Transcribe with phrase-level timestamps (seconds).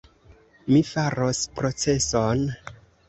[0.75, 2.43] Mi faros proceson!